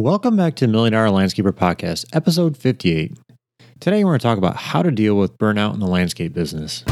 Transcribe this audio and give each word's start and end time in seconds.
Welcome 0.00 0.34
back 0.34 0.54
to 0.56 0.66
Million 0.66 0.94
Dollar 0.94 1.10
Landscaper 1.10 1.52
Podcast, 1.52 2.06
episode 2.14 2.56
58. 2.56 3.18
Today, 3.80 4.02
we're 4.02 4.12
going 4.12 4.18
to 4.18 4.22
talk 4.22 4.38
about 4.38 4.56
how 4.56 4.82
to 4.82 4.90
deal 4.90 5.14
with 5.14 5.36
burnout 5.36 5.74
in 5.74 5.80
the 5.80 5.86
landscape 5.86 6.32
business. 6.32 6.84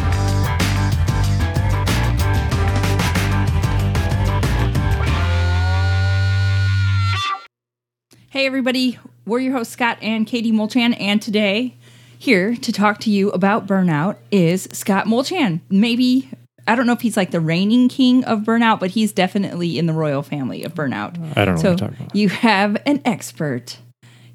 Hey, 8.29 8.45
everybody. 8.45 8.99
We're 9.25 9.39
your 9.39 9.55
hosts, 9.55 9.73
Scott 9.73 9.97
and 10.03 10.27
Katie 10.27 10.53
Mulchan. 10.53 10.95
And 11.01 11.23
today, 11.23 11.77
here 12.19 12.57
to 12.57 12.73
talk 12.73 13.01
to 13.01 13.11
you 13.11 13.31
about 13.31 13.67
burnout 13.67 14.17
is 14.31 14.69
Scott 14.73 15.07
Mulchan. 15.07 15.61
Maybe, 15.71 16.31
I 16.69 16.75
don't 16.75 16.87
know 16.87 16.93
if 16.93 17.01
he's 17.01 17.17
like 17.17 17.31
the 17.31 17.41
reigning 17.41 17.89
king 17.89 18.25
of 18.25 18.41
burnout, 18.41 18.79
but 18.79 18.91
he's 18.91 19.13
definitely 19.13 19.79
in 19.79 19.87
the 19.87 19.93
royal 19.93 20.23
family 20.23 20.65
of 20.65 20.75
burnout. 20.75 21.17
I 21.37 21.45
don't 21.45 21.57
know 21.57 21.61
so 21.63 21.71
what 21.71 21.81
you're 21.81 21.89
talking 21.89 22.05
about. 22.05 22.17
you 22.17 22.29
have 22.29 22.81
an 22.87 23.01
expert 23.05 23.79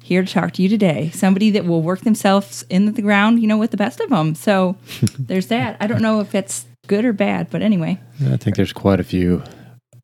here 0.02 0.22
to 0.22 0.30
talk 0.30 0.52
to 0.52 0.62
you 0.62 0.68
today. 0.68 1.10
Somebody 1.14 1.50
that 1.50 1.64
will 1.64 1.80
work 1.80 2.00
themselves 2.00 2.64
into 2.68 2.92
the 2.92 3.00
ground, 3.00 3.40
you 3.40 3.46
know, 3.46 3.56
with 3.56 3.70
the 3.70 3.76
best 3.78 4.00
of 4.00 4.10
them. 4.10 4.34
So 4.34 4.76
there's 5.18 5.46
that. 5.46 5.76
I 5.80 5.86
don't 5.86 6.02
know 6.02 6.20
if 6.20 6.34
it's 6.34 6.66
good 6.86 7.04
or 7.04 7.14
bad, 7.14 7.48
but 7.50 7.62
anyway, 7.62 7.98
I 8.26 8.36
think 8.36 8.56
there's 8.56 8.72
quite 8.72 9.00
a 9.00 9.04
few 9.04 9.42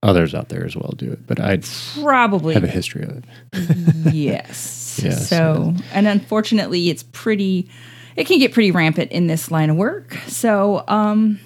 others 0.03 0.35
out 0.35 0.49
there 0.49 0.65
as 0.65 0.75
well 0.75 0.95
do 0.97 1.13
it, 1.13 1.27
but 1.27 1.39
I'd 1.41 1.67
probably 2.01 2.55
have 2.55 2.65
a 2.65 2.69
history 2.69 3.03
of 3.03 3.11
it. 3.11 3.25
yes. 4.15 4.79
Yes. 5.01 5.29
So, 5.29 5.73
and 5.95 6.07
unfortunately, 6.07 6.91
it's 6.91 7.05
pretty. 7.05 7.71
It 8.17 8.27
can 8.27 8.39
get 8.39 8.53
pretty 8.53 8.71
rampant 8.71 9.13
in 9.13 9.29
this 9.29 9.51
line 9.51 9.71
of 9.71 9.77
work. 9.77 10.15
So, 10.27 10.85
um, 10.89 11.39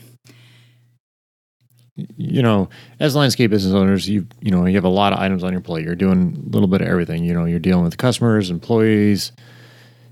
You 1.97 2.43
know, 2.43 2.69
as 2.99 3.15
landscape 3.15 3.51
business 3.51 3.73
owners, 3.73 4.09
you 4.09 4.27
you 4.41 4.51
know 4.51 4.67
you 4.67 4.75
have 4.75 4.85
a 4.85 4.89
lot 4.89 5.13
of 5.13 5.21
items 5.21 5.45
on 5.45 5.53
your 5.53 5.61
plate. 5.61 5.85
You're 5.85 5.95
doing 5.95 6.45
a 6.47 6.51
little 6.51 6.67
bit 6.67 6.81
of 6.81 6.89
everything. 6.89 7.25
You 7.25 7.35
know, 7.35 7.45
you're 7.45 7.61
dealing 7.61 7.85
with 7.85 7.99
customers, 7.99 8.51
employees, 8.51 9.31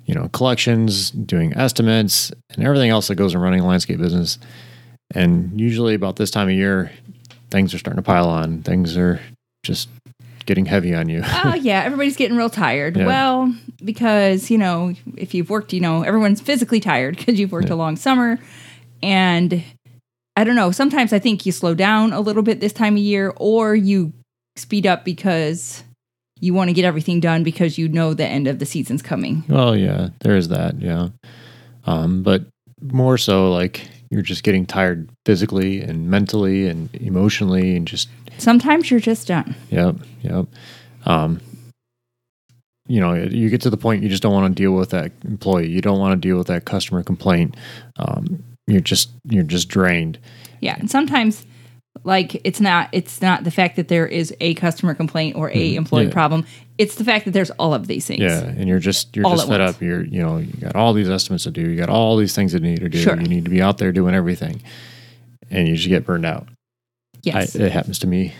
you 0.07 0.15
know, 0.15 0.29
collections, 0.29 1.11
doing 1.11 1.55
estimates, 1.55 2.31
and 2.51 2.65
everything 2.65 2.91
else 2.91 3.09
that 3.09 3.17
goes 3.17 3.35
in 3.35 3.41
running 3.41 3.61
a 3.61 3.67
landscape 3.67 3.99
business. 3.99 4.39
And 5.15 5.61
usually, 5.61 5.95
about 5.95 6.17
this 6.17 6.31
time 6.31 6.49
of 6.49 6.55
year, 6.55 6.93
things 7.51 7.75
are 7.75 7.79
starting 7.79 8.03
to 8.03 8.07
pile 8.07 8.29
on. 8.29 8.63
Things 8.63 8.97
are 8.97 9.21
just 9.65 9.89
getting 10.47 10.67
heavy 10.67 10.95
on 10.95 11.09
you. 11.09 11.23
oh 11.25 11.55
yeah, 11.61 11.83
everybody's 11.85 12.17
getting 12.17 12.37
real 12.37 12.51
tired. 12.51 12.97
Yeah. 12.97 13.07
Well, 13.07 13.55
because 13.85 14.51
you 14.51 14.59
know, 14.59 14.95
if 15.17 15.35
you've 15.35 15.51
worked, 15.51 15.73
you 15.73 15.81
know, 15.81 16.03
everyone's 16.03 16.41
physically 16.41 16.81
tired 16.81 17.17
because 17.19 17.39
you've 17.39 17.53
worked 17.53 17.71
a 17.71 17.77
long 17.77 17.97
summer, 17.97 18.39
and 19.03 19.63
I 20.37 20.45
don't 20.45 20.57
know. 20.57 20.71
Sometimes 20.71 21.13
I 21.13 21.19
think 21.19 21.45
you 21.45 21.53
slow 21.53 21.75
down 21.75 22.13
a 22.13 22.21
little 22.21 22.43
bit 22.43 22.61
this 22.61 22.73
time 22.73 22.95
of 22.95 23.01
year, 23.03 23.33
or 23.37 23.75
you 23.75 24.13
speed 24.57 24.87
up 24.87 25.05
because 25.05 25.85
you 26.41 26.55
want 26.55 26.69
to 26.69 26.75
get 26.75 26.85
everything 26.85 27.21
done 27.21 27.43
because 27.43 27.79
you 27.79 27.89
know 27.89 28.15
the 28.15 28.27
end 28.27 28.49
of 28.49 28.59
the 28.59 28.67
season's 28.67 29.03
coming. 29.03 29.45
Well, 29.49 29.77
yeah, 29.77 30.09
there 30.21 30.37
is 30.37 30.49
that, 30.49 30.81
yeah. 30.81 31.09
Um, 31.85 32.23
but 32.23 32.45
more 32.81 33.19
so, 33.19 33.53
like 33.53 33.89
you're 34.11 34.23
just 34.23 34.43
getting 34.43 34.67
tired 34.67 35.09
physically 35.25 35.81
and 35.81 36.09
mentally 36.11 36.67
and 36.67 36.93
emotionally, 36.95 37.77
and 37.77 37.87
just 37.87 38.09
Sometimes 38.39 38.91
you're 38.91 39.01
just 39.01 39.29
done. 39.29 39.55
yep, 39.71 39.97
yep. 40.23 40.47
Um, 41.05 41.41
you 42.89 43.01
know, 43.01 43.15
you 43.15 43.49
get 43.51 43.61
to 43.63 43.71
the 43.71 43.77
point 43.77 44.03
you 44.03 44.09
just 44.09 44.23
don't 44.23 44.33
want 44.33 44.55
to 44.55 44.63
deal 44.63 44.73
with 44.73 44.91
that 44.91 45.13
employee. 45.25 45.69
You 45.69 45.81
don't 45.81 45.99
want 45.99 46.21
to 46.21 46.29
deal 46.29 46.37
with 46.39 46.49
that 46.49 46.65
customer 46.65 47.03
complaint. 47.03 47.57
Um, 47.97 48.43
you're 48.67 48.81
just 48.81 49.11
you're 49.25 49.43
just 49.45 49.69
drained. 49.69 50.19
Yeah, 50.61 50.77
and 50.79 50.91
sometimes 50.91 51.45
like 52.05 52.41
it's 52.47 52.61
not 52.61 52.89
it's 52.93 53.21
not 53.21 53.45
the 53.45 53.51
fact 53.51 53.77
that 53.77 53.89
there 53.89 54.07
is 54.07 54.35
a 54.41 54.55
customer 54.55 54.95
complaint 54.95 55.37
or 55.37 55.51
a 55.51 55.75
employee 55.75 56.03
Mm-hmm. 56.05 56.09
yeah. 56.09 56.13
problem. 56.15 56.47
It's 56.79 56.95
the 56.97 57.05
fact 57.05 57.27
that 57.27 57.33
there's 57.33 57.51
all 57.53 57.75
of 57.75 57.87
these 57.87 58.07
things. 58.07 58.21
Yeah, 58.23 58.41
and 58.45 58.67
you're 58.69 58.79
just 58.79 59.15
you're 59.15 59.27
All 59.27 59.37
just 59.37 59.47
fed 59.49 59.61
once. 59.61 59.77
up. 59.77 59.83
You're 59.83 60.05
you 60.05 60.23
know 60.23 60.39
you 60.39 60.53
got 60.55 60.75
all 60.75 60.93
these 60.95 61.09
estimates 61.09 61.45
to 61.45 61.51
do. 61.51 61.61
You 61.63 61.77
got 61.77 61.89
all 61.91 62.17
these 62.17 62.35
things 62.35 62.53
that 62.53 62.63
you 62.63 62.71
need 62.71 62.81
to 62.81 62.89
do. 62.89 62.99
Sure. 62.99 63.17
You 63.21 63.29
need 63.29 63.45
to 63.45 63.51
be 63.51 63.61
out 63.63 63.79
there 63.79 63.93
doing 63.93 64.15
everything, 64.15 64.63
and 65.51 65.69
you 65.69 65.77
just 65.77 65.89
get 65.89 66.05
burned 66.07 66.27
out. 66.27 66.49
Yes. 67.23 67.55
I, 67.55 67.65
it 67.65 67.73
happens 67.73 67.99
to 68.01 68.07
me 68.09 68.33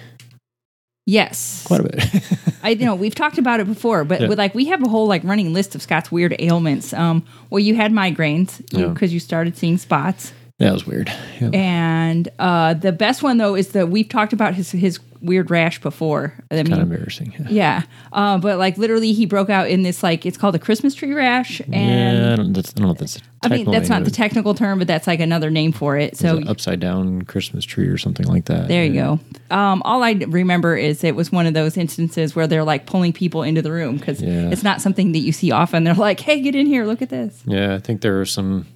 yes. 1.07 1.65
quite 1.67 1.81
a 1.81 1.83
bit. 1.85 2.05
I 2.63 2.71
you 2.71 2.85
know 2.85 2.95
we've 2.95 3.15
talked 3.15 3.39
about 3.39 3.61
it 3.61 3.67
before, 3.67 4.05
but 4.05 4.21
Yeah. 4.21 4.29
with 4.29 4.39
like 4.39 4.55
we 4.55 4.67
have 4.67 4.83
a 4.83 4.89
whole 4.89 5.07
like 5.07 5.25
running 5.25 5.53
list 5.53 5.75
of 5.75 5.83
Scott's 5.83 6.13
weird 6.13 6.35
ailments. 6.39 6.93
Um, 6.93 7.25
well, 7.51 7.59
you 7.61 7.75
had 7.75 7.93
migraines 7.93 8.63
Yeah. 8.71 8.89
because 8.89 9.13
you 9.13 9.21
started 9.21 9.57
seeing 9.57 9.79
spots, 9.79 10.33
that 10.63 10.73
was 10.73 10.87
weird. 10.87 11.09
Yeah. 11.41 11.51
and 11.53 12.29
uh, 12.39 12.75
the 12.75 12.93
best 12.93 13.23
one 13.23 13.39
though 13.39 13.55
is 13.55 13.69
that 13.73 13.89
we've 13.89 14.09
talked 14.09 14.33
about 14.33 14.55
his 14.55 14.71
his 14.73 14.99
weird 15.21 15.51
rash 15.53 15.81
before. 15.81 16.35
I 16.51 16.57
mean, 16.57 16.67
kind 16.67 16.83
of 16.83 16.91
embarrassing. 16.91 17.33
Yeah. 17.39 17.47
yeah, 17.51 17.83
uh, 18.13 18.39
but 18.39 18.59
like 18.59 18.77
literally 18.77 19.13
he 19.13 19.25
broke 19.27 19.51
out 19.51 19.71
in 19.71 19.83
this 19.83 20.03
like 20.03 20.27
it's 20.27 20.37
called 20.37 20.55
a 20.57 20.59
Christmas 20.59 20.95
tree 20.95 21.13
rash, 21.13 21.61
and 21.61 21.75
yeah, 21.75 22.33
I 22.33 22.37
don't, 22.37 22.53
that's, 22.53 22.71
I 22.71 22.79
don't 22.79 22.87
know 22.87 22.93
if 22.93 22.99
that's. 22.99 23.21
I 23.45 23.49
mean, 23.49 23.69
that's 23.71 23.89
not 23.89 24.05
the 24.05 24.11
technical 24.13 24.55
term, 24.55 24.79
but 24.79 24.87
that's 24.87 25.09
like 25.09 25.19
another 25.19 25.51
name 25.51 25.73
for 25.73 25.97
it. 25.99 26.17
So 26.17 26.37
an 26.37 26.47
upside 26.49 26.79
down 26.79 27.23
Christmas 27.23 27.65
tree 27.65 27.89
or 27.89 27.99
something 27.99 28.27
like 28.27 28.45
that. 28.45 28.69
there 28.69 28.85
you 28.85 28.93
Yeah. 28.93 29.17
go. 29.51 29.57
Um, 29.57 29.83
all 29.85 30.05
I 30.05 30.13
remember 30.13 30.77
is 30.77 31.03
it 31.03 31.17
was 31.17 31.33
one 31.33 31.47
of 31.47 31.55
those 31.55 31.77
instances 31.77 32.37
where 32.37 32.47
they're 32.47 32.63
like 32.63 32.87
pulling 32.87 33.13
people 33.13 33.43
into 33.43 33.61
the 33.61 33.73
room 33.73 33.97
because 33.97 34.23
Yeah. 34.23 34.51
it's 34.51 34.63
not 34.63 34.81
something 34.81 35.11
that 35.13 35.19
you 35.21 35.33
see 35.33 35.51
often. 35.51 35.83
They're 35.83 35.95
like, 35.95 36.21
"Hey, 36.21 36.41
get 36.41 36.55
in 36.55 36.67
here, 36.67 36.85
look 36.85 37.03
at 37.03 37.09
this." 37.09 37.43
Yeah, 37.45 37.75
I 37.75 37.79
think 37.81 38.01
there 38.03 38.21
are 38.21 38.25
some 38.27 38.67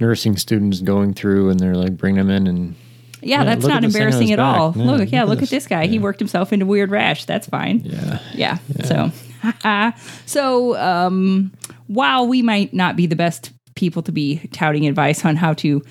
nursing 0.00 0.36
students 0.36 0.80
going 0.80 1.14
through, 1.14 1.50
and 1.50 1.58
they're 1.60 1.74
like 1.74 1.96
bring 1.96 2.14
them 2.16 2.30
in, 2.30 2.46
and 2.46 2.74
Yeah, 3.20 3.38
Yeah, 3.40 3.44
that's 3.44 3.66
not 3.66 3.78
at 3.78 3.82
this 3.82 3.92
thing 3.92 4.02
on 4.02 4.06
embarrassing 4.08 4.32
at 4.32 4.38
all. 4.38 4.74
Yeah, 4.76 4.84
look, 4.84 5.12
yeah, 5.12 5.24
look 5.24 5.42
at 5.42 5.48
this. 5.50 5.66
guy. 5.66 5.86
He 5.86 5.98
worked 5.98 6.18
himself 6.20 6.52
into 6.52 6.66
weird 6.66 6.90
rash. 6.90 7.24
That's 7.24 7.46
fine. 7.48 7.80
yeah, 7.84 8.18
Yeah. 8.34 8.58
So, 8.84 9.10
so 10.26 10.76
um, 10.78 11.52
while 11.86 12.26
we 12.26 12.42
might 12.42 12.72
not 12.74 12.96
be 12.96 13.06
the 13.06 13.16
best 13.16 13.52
people 13.74 14.02
to 14.02 14.12
be 14.12 14.38
touting 14.52 14.86
advice 14.86 15.24
on 15.24 15.36
how 15.36 15.54
to 15.54 15.82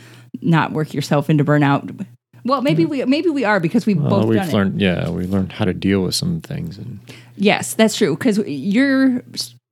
not 0.42 0.72
work 0.72 0.94
yourself 0.94 1.30
into 1.30 1.44
burnout, 1.44 2.06
well, 2.44 2.62
maybe 2.62 2.86
we 2.86 3.04
maybe 3.06 3.30
we 3.30 3.44
are 3.44 3.60
because 3.60 3.86
we've 3.86 4.00
Well, 4.00 4.10
both 4.10 4.26
we've 4.26 4.38
done 4.40 4.50
it. 4.50 4.54
learned. 4.54 4.82
Yeah, 4.82 5.10
we 5.10 5.26
learned 5.26 5.52
how 5.52 5.66
to 5.66 5.74
deal 5.74 6.02
with 6.04 6.16
some 6.16 6.40
things, 6.42 6.78
and 6.78 7.00
Yes, 7.36 7.74
that's 7.74 7.96
true. 7.98 8.16
Because 8.16 8.38
your 8.48 9.22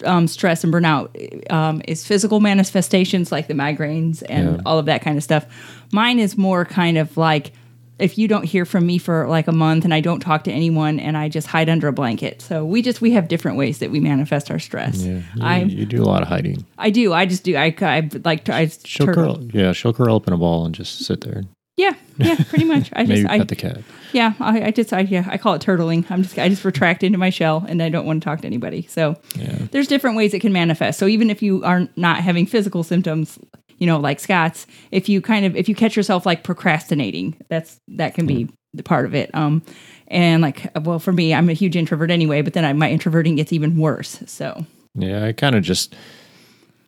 um, 0.03 0.27
stress 0.27 0.63
and 0.63 0.73
burnout 0.73 1.51
um, 1.51 1.81
is 1.87 2.05
physical 2.05 2.39
manifestations 2.39 3.31
like 3.31 3.47
the 3.47 3.53
migraines 3.53 4.23
and 4.27 4.55
Yeah. 4.57 4.61
all 4.65 4.77
of 4.79 4.85
that 4.87 5.01
kind 5.01 5.17
of 5.17 5.23
stuff. 5.23 5.45
Mine 5.93 6.19
is 6.19 6.37
more 6.37 6.65
kind 6.65 6.97
of 6.97 7.15
like 7.17 7.53
if 7.97 8.17
you 8.17 8.27
don't 8.27 8.43
hear 8.43 8.65
from 8.65 8.85
me 8.85 8.97
for 8.97 9.25
like 9.29 9.47
a 9.47 9.53
month 9.53 9.85
and 9.85 9.93
I 9.93 10.01
don't 10.01 10.19
talk 10.19 10.43
to 10.43 10.51
anyone 10.51 10.99
and 10.99 11.15
I 11.15 11.29
just 11.29 11.47
hide 11.47 11.69
under 11.69 11.87
a 11.87 11.93
blanket. 11.93 12.41
So 12.41 12.65
we 12.65 12.81
just 12.81 12.99
we 12.99 13.11
have 13.11 13.29
different 13.29 13.57
ways 13.57 13.79
that 13.79 13.89
we 13.89 14.01
manifest 14.01 14.51
our 14.51 14.59
stress. 14.59 15.01
yeah, 15.01 15.21
you, 15.35 15.41
I 15.41 15.57
you 15.59 15.85
do 15.85 16.03
a 16.03 16.03
lot 16.03 16.21
of 16.21 16.27
hiding. 16.27 16.65
I 16.77 16.89
do. 16.89 17.13
I 17.13 17.25
just 17.25 17.45
do. 17.45 17.55
I 17.55 17.73
I 17.81 18.09
like 18.25 18.43
to. 18.45 18.53
I 18.53 18.67
She'll 18.83 19.07
curl, 19.07 19.41
yeah, 19.53 19.71
she'll 19.71 19.93
curl 19.93 20.17
up 20.17 20.27
in 20.27 20.33
a 20.33 20.37
ball 20.37 20.65
and 20.65 20.75
just 20.75 21.05
sit 21.05 21.21
there. 21.21 21.43
Yeah, 21.77 21.93
yeah, 22.17 22.35
pretty 22.47 22.63
much. 22.63 22.89
I 22.93 23.03
Maybe 23.03 23.21
just 23.23 23.29
I, 23.33 23.37
pet 23.39 23.47
the 23.49 23.55
cat. 23.55 23.81
Yeah, 24.13 24.33
I, 24.39 24.67
I 24.67 24.71
just 24.71 24.93
I 24.93 25.01
yeah 25.01 25.25
I 25.29 25.37
call 25.37 25.55
it 25.55 25.61
turtling. 25.61 26.09
I'm 26.09 26.23
just 26.23 26.37
I 26.39 26.47
just 26.47 26.63
retract 26.63 27.03
into 27.03 27.17
my 27.17 27.29
shell 27.29 27.65
and 27.67 27.83
I 27.83 27.89
don't 27.89 28.05
want 28.05 28.21
to 28.23 28.25
talk 28.25 28.41
to 28.41 28.47
anybody. 28.47 28.83
So 28.83 29.17
Yeah. 29.35 29.57
there's 29.71 29.87
different 29.87 30.15
ways 30.15 30.33
it 30.33 30.39
can 30.39 30.53
manifest. 30.53 30.97
So 30.99 31.05
even 31.07 31.29
if 31.29 31.41
you 31.43 31.63
are 31.65 31.87
not 31.97 32.19
having 32.19 32.45
physical 32.45 32.83
symptoms, 32.83 33.37
you 33.77 33.87
know, 33.87 33.99
like 33.99 34.21
Scott's, 34.21 34.67
if 34.91 35.09
you 35.09 35.19
kind 35.21 35.45
of 35.45 35.57
if 35.57 35.67
you 35.67 35.75
catch 35.75 35.97
yourself 35.97 36.25
like 36.25 36.43
procrastinating, 36.43 37.35
that's 37.49 37.77
that 37.89 38.13
can 38.15 38.25
be 38.25 38.47
the 38.73 38.83
part 38.83 39.05
of 39.05 39.13
it. 39.13 39.29
Um, 39.35 39.61
and 40.07 40.41
like 40.41 40.71
well 40.81 40.99
for 40.99 41.11
me, 41.11 41.33
I'm 41.33 41.49
a 41.49 41.53
huge 41.53 41.75
introvert 41.75 42.09
anyway, 42.09 42.41
but 42.41 42.53
then 42.53 42.63
I, 42.63 42.71
my 42.71 42.89
introverting 42.89 43.35
gets 43.35 43.51
even 43.51 43.75
worse. 43.77 44.23
So 44.27 44.65
Yeah, 44.93 45.25
I 45.25 45.33
kind 45.33 45.55
of 45.55 45.63
just 45.63 45.93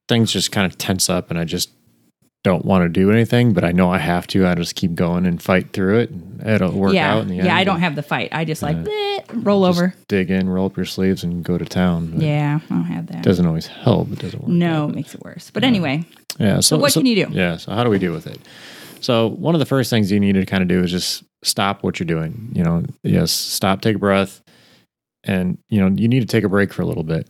things 0.07 0.31
just 0.31 0.53
kind 0.53 0.65
of 0.65 0.77
tense 0.77 1.09
up, 1.09 1.29
and 1.29 1.37
I 1.37 1.43
just 1.43 1.71
don't 2.43 2.63
want 2.63 2.83
to 2.83 2.89
do 2.89 3.11
anything, 3.11 3.51
but 3.53 3.63
I 3.63 3.71
know 3.71 3.91
I 3.91 3.97
have 3.97 4.25
to. 4.27 4.47
I 4.47 4.55
just 4.55 4.75
keep 4.75 4.95
going 4.95 5.25
and 5.25 5.41
fight 5.41 5.73
through 5.73 5.99
it. 5.99 6.09
And 6.11 6.41
it'll 6.49 6.71
work 6.71 6.93
yeah, 6.93 7.13
out 7.13 7.23
in 7.23 7.27
the 7.27 7.37
end. 7.39 7.47
yeah, 7.47 7.55
I 7.55 7.63
don't 7.63 7.81
have 7.81 7.95
the 7.95 8.03
fight. 8.03 8.29
I 8.31 8.45
just 8.45 8.61
like 8.61 8.77
bleh, 8.77 9.45
roll 9.45 9.67
Just 9.67 9.79
over. 9.79 9.93
dig 10.07 10.31
in, 10.31 10.47
roll 10.47 10.67
up 10.67 10.77
your 10.77 10.85
sleeves, 10.85 11.23
and 11.23 11.43
go 11.43 11.57
to 11.57 11.65
town. 11.65 12.11
But 12.11 12.21
Yeah, 12.21 12.59
I 12.63 12.73
don't 12.73 12.83
have 12.85 13.07
that. 13.07 13.23
doesn't 13.23 13.45
always 13.45 13.67
help. 13.67 14.11
It 14.13 14.19
doesn't 14.19 14.41
work. 14.41 14.49
no, 14.49 14.83
out, 14.85 14.89
it 14.91 14.95
makes 14.95 15.13
it 15.13 15.21
worse. 15.23 15.51
But 15.51 15.63
anyway, 15.63 16.05
but- 16.37 16.39
yeah. 16.39 16.59
So, 16.61 16.77
what 16.77 16.93
so- 16.93 17.01
can 17.01 17.07
you 17.07 17.25
do? 17.25 17.31
Yeah. 17.33 17.57
So 17.57 17.71
how 17.73 17.83
do 17.83 17.89
we 17.89 17.99
deal 17.99 18.13
with 18.13 18.27
it? 18.27 18.39
So 19.01 19.27
one 19.27 19.53
of 19.55 19.59
the 19.59 19.65
first 19.65 19.89
things 19.89 20.11
you 20.11 20.19
need 20.19 20.33
to 20.33 20.45
kind 20.45 20.61
of 20.61 20.67
do 20.69 20.83
is 20.83 20.91
just 20.91 21.23
stop 21.43 21.83
what 21.83 21.99
you're 21.99 22.07
doing. 22.07 22.51
You 22.53 22.63
know, 22.63 22.83
yes, 23.03 23.31
stop, 23.31 23.81
take 23.81 23.95
a 23.95 23.99
breath, 23.99 24.41
and 25.23 25.57
you 25.69 25.79
know 25.81 25.93
you 25.99 26.07
need 26.07 26.21
to 26.21 26.25
take 26.27 26.43
a 26.43 26.49
break 26.49 26.71
for 26.73 26.81
a 26.81 26.85
little 26.85 27.03
bit. 27.03 27.29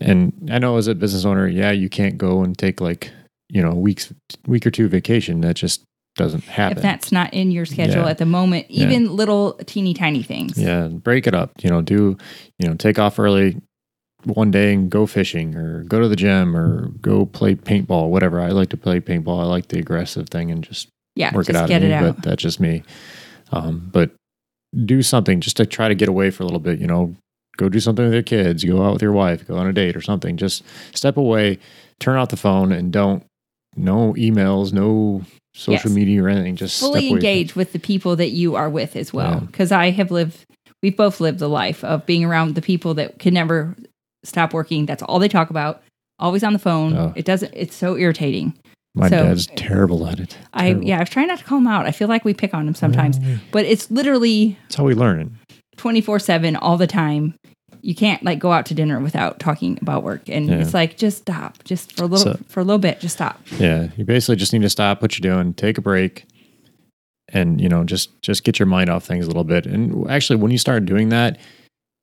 And 0.00 0.48
I 0.50 0.58
know 0.58 0.76
as 0.76 0.88
a 0.88 0.94
business 0.94 1.24
owner, 1.24 1.46
yeah, 1.46 1.70
you 1.70 1.88
can't 1.88 2.16
go 2.18 2.42
and 2.42 2.56
take 2.56 2.80
like 2.80 3.12
you 3.48 3.62
know 3.62 3.72
weeks, 3.74 4.12
week 4.46 4.66
or 4.66 4.70
two 4.70 4.88
vacation. 4.88 5.40
That 5.42 5.56
just 5.56 5.82
doesn't 6.16 6.44
happen. 6.44 6.78
if 6.78 6.82
that's 6.82 7.10
not 7.10 7.34
in 7.34 7.50
your 7.50 7.66
schedule 7.66 8.04
Yeah. 8.04 8.08
at 8.10 8.18
the 8.18 8.26
moment, 8.26 8.70
Yeah. 8.70 8.86
even 8.86 9.16
little 9.16 9.54
teeny 9.66 9.94
tiny 9.94 10.22
things. 10.22 10.56
Yeah, 10.56 10.86
break 10.88 11.26
it 11.26 11.34
up. 11.34 11.50
You 11.62 11.70
know, 11.70 11.82
do 11.82 12.16
you 12.58 12.68
know 12.68 12.74
take 12.76 12.98
off 12.98 13.18
early 13.18 13.56
one 14.24 14.50
day 14.50 14.72
and 14.72 14.88
go 14.90 15.04
fishing, 15.06 15.54
or 15.56 15.82
go 15.84 16.00
to 16.00 16.08
the 16.08 16.16
gym, 16.16 16.56
or 16.56 16.88
go 17.02 17.26
play 17.26 17.54
paintball, 17.56 18.08
whatever. 18.10 18.40
I 18.40 18.48
like 18.48 18.70
to 18.70 18.76
play 18.76 19.00
paintball. 19.00 19.40
I 19.40 19.44
like 19.44 19.68
the 19.68 19.78
aggressive 19.78 20.28
thing 20.30 20.50
and 20.50 20.62
just 20.64 20.88
Yeah, 21.16 21.34
work 21.34 21.46
just 21.46 21.56
it 21.56 21.62
out. 21.62 21.68
get 21.68 21.82
it 21.82 21.88
me, 21.88 21.92
out. 21.94 22.16
But 22.16 22.22
that's 22.24 22.42
just 22.42 22.58
me. 22.60 22.82
Um, 23.52 23.88
but 23.92 24.12
do 24.84 25.02
something 25.02 25.40
just 25.40 25.56
to 25.58 25.66
try 25.66 25.88
to 25.88 25.94
get 25.94 26.08
away 26.08 26.30
for 26.30 26.42
a 26.42 26.46
little 26.46 26.58
bit. 26.60 26.78
You 26.80 26.86
know, 26.86 27.14
go 27.58 27.68
do 27.68 27.80
something 27.80 28.04
with 28.04 28.14
your 28.14 28.22
kids, 28.22 28.64
go 28.64 28.82
out 28.82 28.94
with 28.94 29.02
your 29.02 29.12
wife, 29.12 29.46
go 29.46 29.56
on 29.56 29.66
a 29.66 29.72
date 29.72 29.94
or 29.96 30.00
something. 30.00 30.36
Just 30.36 30.62
step 30.94 31.16
away, 31.16 31.58
turn 32.00 32.16
off 32.16 32.30
the 32.30 32.36
phone, 32.36 32.72
and 32.72 32.92
don't 32.92 33.24
no 33.76 34.14
emails, 34.14 34.72
no 34.72 35.22
social 35.54 35.90
Yes. 35.90 35.94
media 35.94 36.22
or 36.24 36.28
anything. 36.28 36.56
Just 36.56 36.80
fully 36.80 37.08
from- 37.08 37.18
engage 37.18 37.54
with 37.56 37.72
the 37.72 37.78
people 37.78 38.16
that 38.16 38.30
you 38.30 38.54
are 38.56 38.68
with 38.70 38.96
as 38.96 39.12
well. 39.12 39.34
Yeah. 39.34 39.40
Because 39.40 39.72
I 39.72 39.90
have 39.90 40.10
lived, 40.10 40.44
we've 40.82 40.96
both 40.96 41.20
lived 41.20 41.38
the 41.38 41.48
life 41.48 41.84
of 41.84 42.04
being 42.06 42.24
around 42.24 42.54
the 42.54 42.62
people 42.62 42.94
that 42.94 43.18
can 43.18 43.34
never 43.34 43.76
stop 44.24 44.52
working. 44.52 44.86
That's 44.86 45.02
all 45.02 45.18
they 45.18 45.28
talk 45.28 45.50
about. 45.50 45.82
Always 46.18 46.42
on 46.44 46.52
the 46.52 46.58
phone. 46.58 46.96
Oh. 46.96 47.12
It 47.16 47.24
doesn't. 47.24 47.52
It's 47.54 47.74
so 47.76 47.96
irritating. 47.96 48.54
My 48.96 49.08
so- 49.08 49.24
dad's 49.24 49.48
terrible 49.56 50.06
at 50.06 50.20
it. 50.20 50.36
I 50.52 50.66
Terrible. 50.68 50.84
yeah. 50.86 50.96
I 50.96 51.00
was 51.00 51.10
trying 51.10 51.26
not 51.28 51.38
to 51.38 51.44
call 51.44 51.58
him 51.58 51.66
out. 51.66 51.86
I 51.86 51.90
feel 51.90 52.06
like 52.08 52.24
we 52.24 52.32
pick 52.34 52.54
on 52.54 52.68
him 52.68 52.74
sometimes, 52.74 53.18
mm. 53.18 53.40
but 53.50 53.64
it's 53.64 53.90
literally 53.90 54.56
That's 54.62 54.76
how 54.76 54.84
we 54.84 54.94
learn 54.94 55.36
twenty 55.76 56.00
four 56.00 56.18
seven 56.20 56.54
all 56.56 56.76
the 56.76 56.86
time. 56.86 57.34
You 57.84 57.94
can't 57.94 58.22
like 58.24 58.38
go 58.38 58.50
out 58.50 58.64
to 58.66 58.74
dinner 58.74 58.98
without 58.98 59.38
talking 59.38 59.78
about 59.82 60.02
work, 60.04 60.28
and 60.30 60.48
Yeah. 60.48 60.54
it's 60.56 60.72
like 60.72 60.96
just 60.96 61.18
stop, 61.18 61.62
just 61.64 61.92
for 61.94 62.04
a 62.04 62.06
little 62.06 62.32
So- 62.34 62.40
for 62.48 62.60
a 62.60 62.64
little 62.64 62.78
bit, 62.78 62.98
just 63.00 63.16
stop. 63.16 63.38
Yeah, 63.58 63.88
you 63.98 64.04
basically 64.06 64.36
just 64.36 64.54
need 64.54 64.62
to 64.62 64.70
stop 64.70 65.02
what 65.02 65.18
you're 65.18 65.34
doing, 65.34 65.52
take 65.52 65.76
a 65.76 65.82
break, 65.82 66.24
and 67.28 67.60
you 67.60 67.68
know 67.68 67.84
just 67.84 68.20
just 68.22 68.42
get 68.42 68.58
your 68.58 68.64
mind 68.66 68.88
off 68.88 69.04
things 69.04 69.24
a 69.26 69.28
little 69.28 69.44
bit. 69.44 69.66
And 69.66 70.08
actually, 70.10 70.36
when 70.36 70.50
you 70.50 70.56
start 70.56 70.86
doing 70.86 71.10
that, 71.10 71.36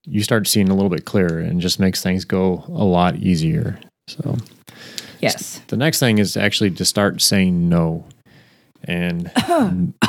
you 0.06 0.22
start 0.22 0.48
seeing 0.48 0.70
a 0.70 0.76
little 0.76 0.90
bit 0.90 1.06
clearer, 1.06 1.40
and 1.40 1.60
just 1.60 1.80
makes 1.80 2.04
things 2.04 2.26
go 2.26 2.64
a 2.68 2.84
lot 2.86 3.16
easier. 3.16 3.80
So 4.08 4.38
Yes. 5.20 5.62
the 5.68 5.78
next 5.78 6.00
thing 6.00 6.20
is 6.20 6.38
actually 6.38 6.72
to 6.72 6.86
start 6.86 7.22
saying 7.24 7.70
no. 7.70 8.06
And 8.84 9.32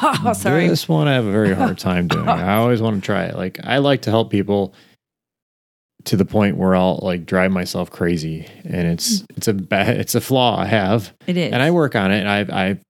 Oh, 0.03 0.33
sorry. 0.35 0.69
this 0.69 0.87
one 0.89 1.09
I 1.09 1.15
have 1.15 1.25
a 1.27 1.33
very 1.33 1.55
hard 1.55 1.79
time 1.79 2.09
doing. 2.09 2.29
I 2.29 2.57
always 2.57 2.81
want 2.83 2.97
to 3.03 3.07
try 3.07 3.25
it. 3.25 3.37
Like 3.37 3.59
I 3.65 3.79
like 3.79 4.03
to 4.03 4.11
help 4.11 4.31
people 4.31 4.75
to 6.05 6.17
the 6.17 6.25
point 6.25 6.57
where 6.57 6.75
I'll 6.75 7.01
like 7.03 7.27
drive 7.27 7.51
myself 7.51 7.91
crazy, 7.91 8.47
and 8.65 8.89
it's 8.89 9.21
hmm. 9.21 9.27
it's 9.37 9.49
a 9.49 9.55
bad 9.55 9.97
it's 9.97 10.15
a 10.15 10.21
flaw 10.21 10.59
I 10.59 10.67
have 10.67 11.15
It 11.27 11.37
is. 11.37 11.53
and 11.53 11.63
I 11.63 11.71
work 11.71 11.95
on 11.97 12.13
it. 12.13 12.21
And 12.21 12.29
I've, 12.29 12.51
I've 12.51 12.81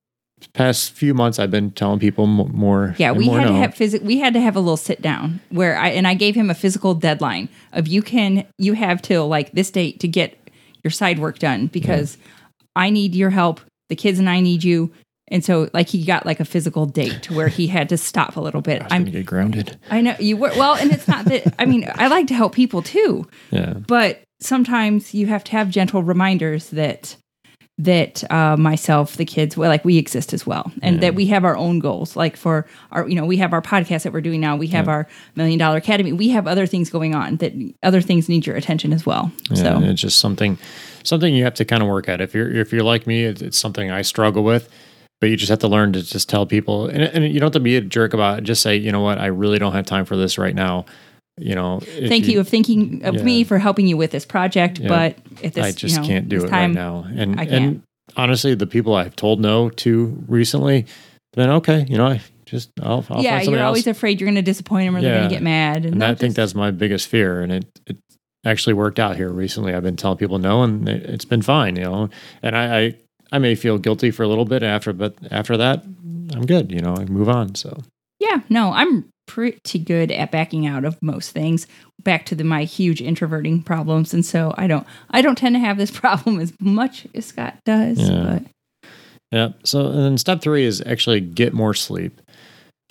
past 0.54 0.92
few 0.92 1.14
months, 1.14 1.38
I've 1.38 1.50
been 1.50 1.70
telling 1.70 1.98
people 1.98 2.24
m- 2.24 2.54
more. 2.54 2.94
Yeah, 2.98 3.12
we 3.12 3.26
more 3.26 3.40
had 3.40 3.48
to 3.48 3.54
have 3.54 3.74
physic. 3.74 4.02
We 4.02 4.18
had 4.18 4.34
to 4.34 4.40
have 4.40 4.56
a 4.56 4.60
little 4.60 4.76
sit 4.76 5.02
down 5.02 5.40
where 5.50 5.78
I 5.78 5.88
and 5.88 6.06
I 6.06 6.14
gave 6.14 6.34
him 6.34 6.50
a 6.50 6.54
physical 6.54 6.94
deadline 6.94 7.48
of 7.72 7.86
you 7.86 8.02
can 8.02 8.46
you 8.58 8.74
have 8.74 9.02
till 9.02 9.28
like 9.28 9.52
this 9.52 9.70
date 9.70 10.00
to 10.00 10.08
get 10.08 10.36
your 10.82 10.90
side 10.90 11.18
work 11.18 11.38
done 11.38 11.66
because 11.68 12.18
I 12.74 12.90
need 12.90 13.14
your 13.14 13.30
help. 13.30 13.60
The 13.88 13.96
kids 13.96 14.18
and 14.18 14.28
I 14.28 14.40
need 14.40 14.64
you. 14.64 14.92
And 15.32 15.44
so 15.44 15.68
like 15.72 15.88
he 15.88 16.04
got 16.04 16.24
like 16.26 16.38
a 16.38 16.44
physical 16.44 16.86
date 16.86 17.22
to 17.24 17.34
where 17.34 17.48
he 17.48 17.66
had 17.66 17.88
to 17.88 17.96
stop 17.96 18.36
a 18.36 18.40
little 18.40 18.60
bit. 18.60 18.82
I 18.82 18.84
was 18.84 18.92
gonna 18.92 19.04
I'm 19.06 19.10
get 19.10 19.26
grounded. 19.26 19.78
I 19.90 20.00
know 20.02 20.14
you 20.20 20.36
were 20.36 20.52
well, 20.56 20.74
and 20.76 20.92
it's 20.92 21.08
not 21.08 21.24
that 21.24 21.54
I 21.58 21.64
mean 21.64 21.88
I 21.94 22.06
like 22.08 22.26
to 22.28 22.34
help 22.34 22.54
people 22.54 22.82
too, 22.82 23.26
Yeah, 23.50 23.72
but 23.72 24.20
sometimes 24.40 25.14
you 25.14 25.26
have 25.26 25.42
to 25.44 25.52
have 25.52 25.70
gentle 25.70 26.02
reminders 26.02 26.70
that 26.70 27.16
that 27.78 28.22
uh, 28.30 28.56
myself, 28.56 29.16
the 29.16 29.24
kids, 29.24 29.56
well, 29.56 29.68
like 29.70 29.84
we 29.84 29.96
exist 29.96 30.32
as 30.34 30.46
well, 30.46 30.70
and 30.82 30.96
Yeah. 30.96 31.00
that 31.00 31.14
we 31.14 31.26
have 31.28 31.44
our 31.44 31.56
own 31.56 31.78
goals. 31.78 32.14
Like 32.14 32.36
for 32.36 32.66
our, 32.92 33.08
you 33.08 33.14
know, 33.16 33.24
we 33.24 33.38
have 33.38 33.52
our 33.54 33.62
podcast 33.62 34.02
that 34.02 34.12
we're 34.12 34.20
doing 34.20 34.40
now. 34.40 34.56
We 34.56 34.66
have 34.68 34.88
our 34.88 35.08
Million 35.34 35.58
Dollar 35.58 35.78
Academy. 35.78 36.12
We 36.12 36.28
have 36.28 36.46
other 36.46 36.66
things 36.66 36.90
going 36.90 37.14
on 37.14 37.36
that 37.36 37.52
other 37.82 38.00
things 38.02 38.28
need 38.28 38.46
your 38.46 38.56
attention 38.56 38.92
as 38.92 39.06
well. 39.06 39.32
yeah. 39.50 39.56
So 39.56 39.80
it's 39.84 40.00
just 40.02 40.18
something, 40.20 40.58
something 41.02 41.34
you 41.34 41.44
have 41.44 41.54
to 41.54 41.64
kind 41.64 41.82
of 41.82 41.88
work 41.88 42.08
at. 42.10 42.20
If 42.20 42.34
you're 42.34 42.50
if 42.54 42.72
you're 42.72 42.84
like 42.84 43.06
me, 43.06 43.24
it's, 43.24 43.40
it's 43.40 43.58
something 43.58 43.90
I 43.90 44.02
struggle 44.02 44.44
with. 44.44 44.68
But 45.22 45.30
you 45.30 45.36
just 45.36 45.50
have 45.50 45.60
to 45.60 45.68
learn 45.68 45.92
to 45.92 46.02
just 46.02 46.28
tell 46.28 46.46
people, 46.46 46.88
and, 46.88 47.00
and 47.00 47.24
you 47.32 47.38
don't 47.38 47.46
have 47.46 47.52
to 47.52 47.60
be 47.60 47.76
a 47.76 47.80
jerk 47.80 48.12
about 48.12 48.40
it. 48.40 48.42
Just 48.42 48.60
say, 48.60 48.74
you 48.74 48.90
know 48.90 49.02
what, 49.02 49.18
I 49.18 49.26
really 49.26 49.60
don't 49.60 49.72
have 49.72 49.86
time 49.86 50.04
for 50.04 50.16
this 50.16 50.36
right 50.36 50.52
now. 50.52 50.84
You 51.38 51.54
know, 51.54 51.78
thank 51.78 52.26
you, 52.26 52.40
of 52.40 52.48
thinking 52.48 53.04
of 53.04 53.14
Yeah. 53.14 53.22
me 53.22 53.44
for 53.44 53.58
helping 53.58 53.86
you 53.86 53.96
with 53.96 54.10
this 54.10 54.24
project, 54.26 54.80
Yeah. 54.80 54.88
but 54.88 55.18
at 55.44 55.54
this, 55.54 55.64
I 55.64 55.70
just 55.70 55.94
you 55.94 56.00
know, 56.00 56.06
can't 56.08 56.28
do 56.28 56.44
it 56.44 56.48
time, 56.48 56.70
right 56.70 56.74
now. 56.74 57.06
And 57.14 57.38
I 57.38 57.44
and 57.44 57.82
honestly, 58.16 58.56
the 58.56 58.66
people 58.66 58.96
I've 58.96 59.14
told 59.14 59.38
no 59.38 59.70
to 59.70 60.24
recently, 60.26 60.86
then 61.34 61.50
okay, 61.50 61.86
you 61.88 61.96
know, 61.98 62.06
I 62.08 62.20
just 62.44 62.70
I'll, 62.82 63.04
I'll 63.08 63.22
yeah, 63.22 63.40
you're 63.42 63.62
always 63.62 63.86
else. 63.86 63.96
afraid 63.96 64.20
you're 64.20 64.26
going 64.26 64.34
to 64.34 64.42
disappoint 64.42 64.88
them 64.88 64.96
or 64.96 65.02
they're 65.02 65.18
going 65.18 65.28
to 65.28 65.34
get 65.36 65.44
mad. 65.44 65.84
and 65.86 66.02
I 66.02 66.08
that 66.08 66.18
think 66.18 66.34
that's 66.34 66.56
my 66.56 66.72
biggest 66.72 67.06
fear. 67.06 67.42
And 67.42 67.52
it, 67.52 67.66
it 67.86 67.96
actually 68.44 68.74
worked 68.74 68.98
out 68.98 69.14
here 69.14 69.28
recently. 69.30 69.72
I've 69.72 69.84
been 69.84 69.94
telling 69.96 70.18
people 70.18 70.38
no, 70.40 70.64
and 70.64 70.88
it, 70.88 71.04
it's 71.04 71.24
been 71.24 71.42
fine, 71.42 71.76
you 71.76 71.84
know. 71.84 72.10
And 72.42 72.56
I, 72.56 72.78
I, 72.80 72.94
I 73.32 73.38
may 73.38 73.54
feel 73.54 73.78
guilty 73.78 74.10
for 74.10 74.22
a 74.22 74.28
little 74.28 74.44
bit 74.44 74.62
after, 74.62 74.92
but 74.92 75.14
after 75.30 75.56
that, 75.56 75.82
I'm 76.32 76.46
good. 76.46 76.70
You 76.70 76.80
know, 76.80 76.94
I 76.94 77.06
move 77.06 77.28
on. 77.28 77.54
So 77.54 77.80
Yeah, 78.20 78.40
no, 78.48 78.72
I'm 78.72 79.08
pretty 79.26 79.78
good 79.78 80.12
at 80.12 80.30
backing 80.30 80.66
out 80.66 80.84
of 80.84 81.00
most 81.02 81.30
things. 81.30 81.66
Back 82.02 82.26
to 82.26 82.34
the 82.34 82.44
my 82.44 82.64
huge 82.64 83.00
introverting 83.00 83.62
problems, 83.62 84.12
and 84.12 84.24
so 84.24 84.54
I 84.58 84.66
don't 84.66 84.86
I 85.10 85.22
don't 85.22 85.36
tend 85.36 85.54
to 85.54 85.60
have 85.60 85.78
this 85.78 85.90
problem 85.98 86.40
as 86.40 86.52
much 86.60 87.06
as 87.14 87.26
Scott 87.26 87.56
does. 87.64 87.98
Yeah. 87.98 88.22
But 88.22 88.90
yeah. 89.32 89.48
So 89.64 89.86
and 89.86 90.04
then 90.04 90.18
step 90.18 90.42
three 90.42 90.64
is 90.64 90.82
actually 90.84 91.20
get 91.20 91.54
more 91.54 91.74
sleep. 91.74 92.20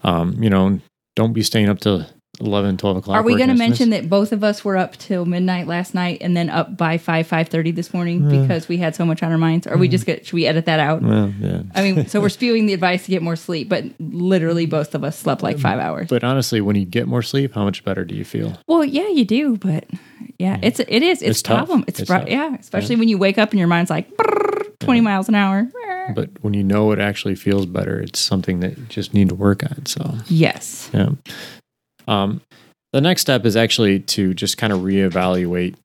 Um, 0.04 0.42
you 0.42 0.50
know, 0.50 0.80
don't 1.16 1.34
be 1.34 1.44
staying 1.44 1.70
up 1.70 1.80
till 1.80 2.08
11, 2.42 2.78
12 2.78 2.98
o'clock. 2.98 3.18
are 3.18 3.24
we 3.24 3.36
going 3.36 3.50
to 3.50 3.56
mention 3.56 3.92
that 3.92 4.10
both 4.10 4.32
of 4.32 4.44
us 4.44 4.66
were 4.66 4.78
up 4.78 4.98
till 4.98 5.26
midnight 5.26 5.68
last 5.68 5.94
night 5.94 6.20
and 6.22 6.36
then 6.36 6.50
up 6.50 6.76
by 6.76 6.98
five 6.98 7.28
five 7.28 7.48
thirty 7.50 7.72
this 7.72 7.94
morning 7.94 8.30
Yeah. 8.30 8.42
because 8.42 8.68
we 8.68 8.78
had 8.78 8.96
so 8.96 9.06
much 9.06 9.24
on 9.24 9.32
our 9.32 9.38
minds? 9.38 9.68
Or 9.68 9.78
we 9.78 9.88
mm-hmm. 9.88 9.92
just 9.92 10.06
get 10.06 10.26
should 10.26 10.34
we 10.34 10.46
edit 10.46 10.66
that 10.66 10.80
out? 10.80 11.02
Well, 11.02 11.34
yeah. 11.40 11.64
I 11.76 11.82
mean, 11.82 12.08
so 12.08 12.22
we're 12.22 12.30
spewing 12.42 12.66
the 12.66 12.74
advice 12.74 13.06
to 13.06 13.12
get 13.12 13.22
more 13.22 13.36
sleep, 13.36 13.70
but 13.70 13.86
literally 14.00 14.66
both 14.66 14.96
of 14.96 15.04
us 15.04 15.18
slept 15.18 15.44
like 15.44 15.60
five 15.60 15.80
hours. 15.80 16.10
But 16.10 16.24
honestly, 16.24 16.62
when 16.62 16.76
you 16.76 16.86
get 16.86 17.08
more 17.08 17.22
sleep, 17.22 17.54
how 17.54 17.64
much 17.64 17.84
better 17.84 18.04
do 18.04 18.16
you 18.16 18.26
feel? 18.26 18.58
Well, 18.68 18.84
yeah, 18.84 19.08
you 19.08 19.26
do, 19.26 19.58
but 19.58 19.86
yeah, 20.38 20.58
it's 20.62 20.80
it 20.80 20.90
is 20.90 21.22
it's, 21.22 21.40
It's 21.40 21.42
a 21.42 21.44
problem. 21.44 21.86
It's, 21.88 22.00
It's 22.00 22.10
yeah, 22.10 22.56
especially 22.60 22.96
when 22.96 23.08
you 23.08 23.18
wake 23.18 23.38
up 23.38 23.52
and 23.52 23.60
your 23.60 23.68
mind's 23.68 23.90
like 23.90 24.10
brrr, 24.18 24.80
twenty 24.80 25.02
miles 25.02 25.30
an 25.30 25.36
hour. 25.36 25.70
But 26.16 26.30
when 26.42 26.54
you 26.54 26.64
know 26.64 26.92
it 26.92 27.00
actually 27.00 27.36
feels 27.36 27.66
better, 27.66 28.00
it's 28.00 28.20
something 28.20 28.60
that 28.62 28.78
you 28.78 28.86
just 28.86 29.14
need 29.14 29.30
to 29.30 29.36
work 29.36 29.64
on. 29.64 29.86
So 29.86 30.18
Yes. 30.28 30.90
yeah. 30.94 31.10
Um, 32.08 32.42
the 32.94 33.02
next 33.02 33.22
step 33.22 33.46
is 33.46 33.56
actually 33.56 34.00
to 34.00 34.34
just 34.34 34.58
kind 34.58 34.74
of 34.74 34.80
reevaluate 34.80 35.76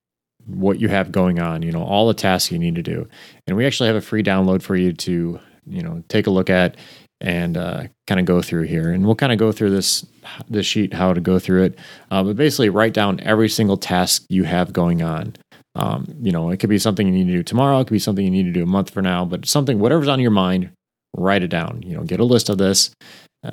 what 0.47 0.81
you 0.81 0.89
have 0.89 1.13
going 1.13 1.41
on. 1.41 1.63
You 1.63 1.73
know, 1.73 1.83
all 1.83 2.09
the 2.09 2.15
tasks 2.15 2.51
you 2.51 2.59
need 2.59 2.75
to 2.77 2.83
do, 2.83 3.09
and 3.47 3.57
we 3.57 3.67
actually 3.67 3.89
have 3.89 3.97
a 3.97 4.01
free 4.01 4.23
download 4.23 4.63
for 4.63 4.77
you 4.77 4.93
to 4.93 5.41
you 5.67 5.83
know 5.83 6.03
take 6.09 6.27
a 6.27 6.31
look 6.31 6.51
at 6.51 6.77
and 7.21 7.57
uh, 7.57 7.85
kind 8.07 8.21
of 8.21 8.27
go 8.27 8.43
through 8.43 8.63
here. 8.63 8.91
And 8.91 9.07
we'll 9.07 9.15
kind 9.15 9.33
of 9.33 9.39
go 9.39 9.53
through 9.53 9.71
this 9.71 10.07
this 10.49 10.67
sheet 10.67 10.93
how 10.93 11.13
to 11.13 11.21
go 11.21 11.39
through 11.39 11.65
it. 11.65 11.79
Uh, 12.11 12.23
but 12.23 12.37
basically, 12.37 12.69
write 12.69 12.95
down 12.95 13.21
every 13.21 13.49
single 13.49 13.77
task 13.77 14.25
you 14.29 14.45
have 14.45 14.73
going 14.73 15.03
on. 15.03 15.35
Um, 15.75 16.07
you 16.23 16.33
know, 16.33 16.51
it 16.51 16.59
could 16.59 16.71
be 16.71 16.79
something 16.79 17.07
you 17.07 17.13
need 17.13 17.27
to 17.27 17.37
do 17.37 17.43
tomorrow. 17.43 17.81
It 17.81 17.85
could 17.85 17.93
be 17.93 17.99
something 17.99 18.25
you 18.25 18.31
need 18.31 18.45
to 18.45 18.53
do 18.53 18.63
a 18.63 18.67
month 18.67 18.91
from 18.91 19.05
now. 19.05 19.25
But 19.25 19.47
something, 19.47 19.79
whatever's 19.79 20.09
on 20.09 20.21
your 20.21 20.31
mind, 20.31 20.71
write 21.17 21.43
it 21.43 21.49
down. 21.49 21.83
You 21.83 21.97
know, 21.97 22.03
get 22.03 22.21
a 22.21 22.25
list 22.25 22.49
of 22.49 22.59
this, 22.59 22.91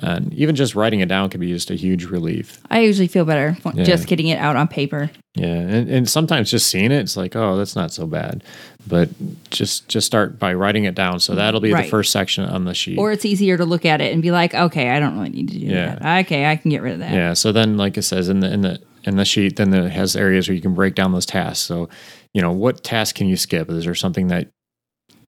and 0.02 0.32
even 0.34 0.54
just 0.56 0.74
writing 0.74 1.00
it 1.00 1.08
down 1.08 1.30
can 1.30 1.40
be 1.40 1.48
just 1.52 1.70
a 1.70 1.74
huge 1.74 2.04
relief. 2.04 2.60
I 2.70 2.80
usually 2.80 3.08
feel 3.08 3.24
better 3.24 3.56
Yeah. 3.74 3.84
just 3.84 4.06
getting 4.06 4.28
it 4.28 4.38
out 4.38 4.56
on 4.56 4.68
paper. 4.68 5.10
Yeah, 5.34 5.46
and, 5.46 5.90
and 5.90 6.08
sometimes 6.08 6.50
just 6.50 6.68
seeing 6.68 6.86
it, 6.92 6.98
it's 7.00 7.16
like, 7.16 7.34
oh, 7.34 7.56
that's 7.56 7.74
not 7.74 7.90
so 7.92 8.06
bad. 8.06 8.44
But 8.86 9.08
just 9.50 9.88
just 9.88 10.06
start 10.06 10.38
by 10.38 10.54
writing 10.54 10.84
it 10.84 10.94
down. 10.94 11.18
So 11.20 11.34
that'll 11.34 11.60
be 11.60 11.72
Right. 11.72 11.84
the 11.84 11.90
first 11.90 12.12
section 12.12 12.44
on 12.44 12.64
the 12.64 12.74
sheet. 12.74 12.98
Or 12.98 13.10
it's 13.12 13.24
easier 13.24 13.56
to 13.56 13.64
look 13.64 13.84
at 13.84 14.00
it 14.00 14.12
and 14.12 14.22
be 14.22 14.30
like, 14.30 14.54
okay, 14.54 14.90
I 14.90 15.00
don't 15.00 15.16
really 15.16 15.30
need 15.30 15.48
to 15.48 15.58
do 15.58 15.66
Yeah. 15.66 15.96
that. 15.96 16.26
Okay, 16.26 16.46
I 16.46 16.56
can 16.56 16.70
get 16.70 16.82
rid 16.82 16.92
of 16.94 16.98
that. 17.00 17.12
Yeah. 17.12 17.32
So 17.32 17.50
then, 17.50 17.76
like 17.76 17.96
it 17.96 18.02
says 18.02 18.28
in 18.28 18.40
the 18.40 18.52
in 18.52 18.60
the 18.60 18.80
in 19.04 19.16
the 19.16 19.24
sheet, 19.24 19.56
then 19.56 19.72
it 19.74 19.90
has 19.90 20.14
areas 20.16 20.48
where 20.48 20.54
you 20.54 20.62
can 20.62 20.74
break 20.74 20.94
down 20.94 21.12
those 21.12 21.26
tasks. 21.26 21.64
So, 21.66 21.88
you 22.32 22.40
know, 22.40 22.52
what 22.52 22.82
task 22.84 23.16
can 23.16 23.26
you 23.26 23.36
skip? 23.36 23.68
Is 23.70 23.84
there 23.84 23.94
something 23.94 24.28
that 24.28 24.48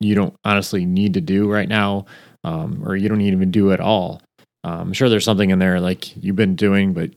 you 0.01 0.15
don't 0.15 0.35
honestly 0.45 0.85
need 0.87 1.15
to 1.15 1.21
do 1.21 1.51
right 1.51 1.69
now, 1.69 2.05
um, 2.45 2.83
or 2.87 2.97
you 2.97 3.09
don't 3.09 3.21
even 3.23 3.51
do 3.51 3.73
at 3.73 3.81
all? 3.81 4.21
Um, 4.67 4.81
I'm 4.81 4.93
sure 4.93 5.09
there's 5.09 5.25
something 5.25 5.51
in 5.51 5.61
there 5.61 5.79
like 5.79 6.17
you've 6.17 6.35
been 6.35 6.57
doing, 6.57 6.93
but 6.93 7.11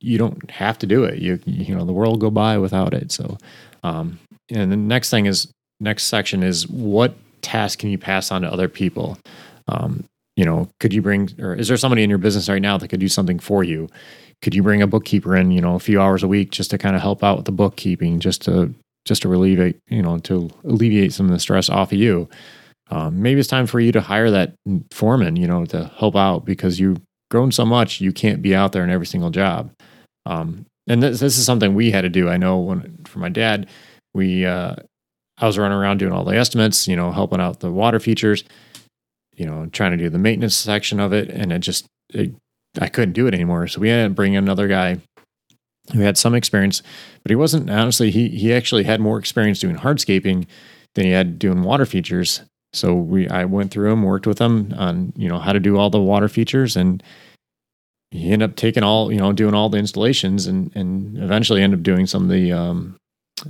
you 0.00 0.16
don't 0.16 0.50
have 0.50 0.78
to 0.78 0.86
do 0.86 1.04
it. 1.04 1.18
You 1.18 1.38
you 1.44 1.74
know, 1.74 1.84
the 1.84 1.92
world 1.92 2.14
will 2.14 2.30
go 2.30 2.30
by 2.30 2.56
without 2.56 2.94
it. 2.94 3.12
So, 3.12 3.36
um, 3.82 4.18
and 4.50 4.72
the 4.72 4.76
next 4.76 5.10
thing 5.10 5.26
is 5.26 5.52
next 5.78 6.04
section 6.04 6.42
is 6.42 6.66
what 6.66 7.14
task 7.42 7.80
can 7.80 7.90
you 7.90 7.98
pass 7.98 8.32
on 8.32 8.42
to 8.42 8.52
other 8.52 8.68
people? 8.68 9.18
Um, 9.68 10.04
you 10.36 10.44
know, 10.44 10.68
could 10.80 10.94
you 10.94 11.02
bring, 11.02 11.30
or 11.38 11.54
is 11.54 11.68
there 11.68 11.76
somebody 11.76 12.02
in 12.02 12.08
your 12.08 12.18
business 12.18 12.48
right 12.48 12.62
now 12.62 12.78
that 12.78 12.88
could 12.88 12.98
do 13.00 13.08
something 13.08 13.38
for 13.38 13.62
you? 13.62 13.88
Could 14.40 14.54
you 14.54 14.62
bring 14.62 14.80
a 14.80 14.86
bookkeeper 14.86 15.36
in, 15.36 15.50
you 15.50 15.60
know, 15.60 15.74
a 15.74 15.80
few 15.80 16.00
hours 16.00 16.22
a 16.22 16.28
week 16.28 16.50
just 16.50 16.70
to 16.70 16.78
kind 16.78 16.96
of 16.96 17.02
help 17.02 17.22
out 17.22 17.36
with 17.36 17.46
the 17.46 17.52
bookkeeping, 17.52 18.20
just 18.20 18.42
to, 18.42 18.74
just 19.04 19.22
to 19.22 19.28
relieve 19.28 19.60
it, 19.60 19.78
you 19.88 20.02
know, 20.02 20.18
to 20.20 20.50
alleviate 20.64 21.12
some 21.12 21.26
of 21.26 21.32
the 21.32 21.38
stress 21.38 21.68
off 21.68 21.92
of 21.92 21.98
you? 21.98 22.28
Um, 22.90 23.22
maybe 23.22 23.40
it's 23.40 23.48
time 23.48 23.66
for 23.66 23.80
you 23.80 23.92
to 23.92 24.00
hire 24.00 24.30
that 24.30 24.54
foreman, 24.90 25.36
you 25.36 25.46
know, 25.46 25.64
to 25.66 25.90
help 25.96 26.16
out 26.16 26.44
because 26.44 26.78
you've 26.78 27.00
grown 27.30 27.50
so 27.50 27.64
much, 27.64 28.00
you 28.00 28.12
can't 28.12 28.42
be 28.42 28.54
out 28.54 28.72
there 28.72 28.84
in 28.84 28.90
every 28.90 29.06
single 29.06 29.30
job. 29.30 29.72
Um, 30.26 30.66
and 30.86 31.02
this, 31.02 31.20
this 31.20 31.38
is 31.38 31.46
something 31.46 31.74
we 31.74 31.90
had 31.90 32.02
to 32.02 32.10
do. 32.10 32.28
I 32.28 32.36
know 32.36 32.58
when, 32.58 33.00
for 33.04 33.18
my 33.18 33.30
dad, 33.30 33.68
we, 34.12 34.44
uh, 34.44 34.76
I 35.38 35.46
was 35.46 35.58
running 35.58 35.76
around 35.76 35.98
doing 35.98 36.12
all 36.12 36.24
the 36.24 36.36
estimates, 36.36 36.86
you 36.86 36.94
know, 36.94 37.10
helping 37.10 37.40
out 37.40 37.60
the 37.60 37.72
water 37.72 37.98
features, 37.98 38.44
you 39.34 39.46
know, 39.46 39.66
trying 39.72 39.92
to 39.92 39.96
do 39.96 40.10
the 40.10 40.18
maintenance 40.18 40.54
section 40.54 41.00
of 41.00 41.12
it. 41.12 41.30
And 41.30 41.52
it 41.52 41.60
just, 41.60 41.86
it, 42.10 42.34
I 42.80 42.88
couldn't 42.88 43.14
do 43.14 43.26
it 43.26 43.34
anymore. 43.34 43.66
So 43.66 43.80
we 43.80 43.88
had 43.88 44.04
to 44.04 44.10
bring 44.10 44.34
in 44.34 44.44
another 44.44 44.68
guy 44.68 44.98
who 45.92 46.00
had 46.00 46.16
some 46.16 46.34
experience, 46.34 46.82
but 47.22 47.30
he 47.30 47.36
wasn't 47.36 47.70
honestly. 47.70 48.10
He 48.10 48.28
he 48.28 48.52
actually 48.52 48.84
had 48.84 49.00
more 49.00 49.18
experience 49.18 49.60
doing 49.60 49.76
hardscaping 49.76 50.46
than 50.94 51.04
he 51.04 51.10
had 51.10 51.38
doing 51.38 51.62
water 51.62 51.86
features. 51.86 52.42
So 52.74 52.94
we 52.94 53.28
I 53.28 53.44
went 53.44 53.70
through 53.70 53.90
them, 53.90 54.02
worked 54.02 54.26
with 54.26 54.38
them 54.38 54.74
on 54.76 55.12
you 55.16 55.28
know 55.28 55.38
how 55.38 55.52
to 55.52 55.60
do 55.60 55.76
all 55.76 55.90
the 55.90 56.00
water 56.00 56.28
features, 56.28 56.76
and 56.76 57.02
he 58.10 58.30
ended 58.30 58.50
up 58.50 58.56
taking 58.56 58.82
all 58.82 59.12
you 59.12 59.18
know 59.18 59.32
doing 59.32 59.54
all 59.54 59.68
the 59.68 59.78
installations, 59.78 60.46
and 60.46 60.74
and 60.74 61.16
eventually 61.18 61.62
ended 61.62 61.80
up 61.80 61.84
doing 61.84 62.06
some 62.06 62.24
of 62.24 62.28
the 62.28 62.52
um, 62.52 62.96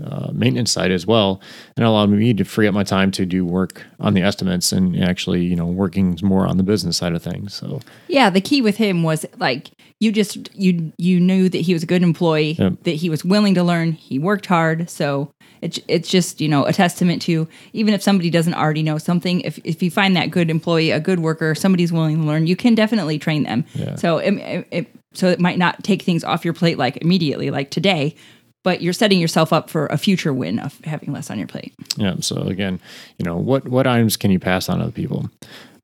uh, 0.02 0.30
maintenance 0.32 0.72
side 0.72 0.90
as 0.90 1.06
well, 1.06 1.40
and 1.76 1.84
allowed 1.84 2.10
me 2.10 2.34
to 2.34 2.44
free 2.44 2.66
up 2.66 2.74
my 2.74 2.84
time 2.84 3.10
to 3.12 3.26
do 3.26 3.44
work 3.44 3.82
on 4.00 4.14
the 4.14 4.22
estimates 4.22 4.72
and 4.72 5.02
actually, 5.02 5.44
you 5.44 5.56
know, 5.56 5.66
working 5.66 6.18
more 6.22 6.46
on 6.46 6.56
the 6.56 6.62
business 6.62 6.96
side 6.96 7.14
of 7.14 7.22
things. 7.22 7.54
So 7.54 7.80
yeah, 8.08 8.30
the 8.30 8.40
key 8.40 8.62
with 8.62 8.76
him 8.76 9.02
was 9.02 9.26
like 9.38 9.70
you 10.00 10.12
just 10.12 10.54
you 10.54 10.92
you 10.98 11.20
knew 11.20 11.48
that 11.48 11.58
he 11.58 11.72
was 11.72 11.82
a 11.82 11.86
good 11.86 12.02
employee, 12.02 12.52
yep. 12.52 12.74
that 12.82 12.96
he 12.96 13.08
was 13.08 13.24
willing 13.24 13.54
to 13.54 13.62
learn, 13.62 13.92
he 13.92 14.18
worked 14.18 14.46
hard. 14.46 14.90
So 14.90 15.32
it's 15.62 15.80
it's 15.88 16.08
just 16.08 16.40
you 16.40 16.48
know 16.48 16.64
a 16.64 16.72
testament 16.72 17.22
to 17.22 17.48
even 17.72 17.94
if 17.94 18.02
somebody 18.02 18.30
doesn't 18.30 18.54
already 18.54 18.82
know 18.82 18.98
something, 18.98 19.40
if 19.40 19.58
if 19.64 19.82
you 19.82 19.90
find 19.90 20.14
that 20.16 20.30
good 20.30 20.50
employee, 20.50 20.90
a 20.90 21.00
good 21.00 21.20
worker, 21.20 21.54
somebody's 21.54 21.92
willing 21.92 22.20
to 22.20 22.26
learn, 22.26 22.46
you 22.46 22.56
can 22.56 22.74
definitely 22.74 23.18
train 23.18 23.44
them. 23.44 23.64
Yeah. 23.74 23.94
So 23.96 24.18
it, 24.18 24.66
it, 24.70 24.86
so 25.14 25.28
it 25.28 25.40
might 25.40 25.58
not 25.58 25.82
take 25.82 26.02
things 26.02 26.22
off 26.24 26.44
your 26.44 26.54
plate 26.54 26.76
like 26.76 26.98
immediately, 26.98 27.50
like 27.50 27.70
today, 27.70 28.14
but 28.64 28.82
you're 28.82 28.92
setting 28.92 29.20
yourself 29.20 29.52
up 29.52 29.70
for 29.70 29.86
a 29.86 29.98
future 29.98 30.32
win 30.32 30.58
of 30.58 30.80
having 30.84 31.12
less 31.12 31.30
on 31.30 31.38
your 31.38 31.46
plate. 31.46 31.72
Yeah. 31.96 32.16
So 32.20 32.38
again, 32.38 32.80
you 33.18 33.24
know, 33.24 33.36
what 33.36 33.68
what 33.68 33.86
items 33.86 34.16
can 34.16 34.30
you 34.30 34.40
pass 34.40 34.68
on 34.68 34.78
to 34.78 34.84
other 34.84 34.92
people? 34.92 35.30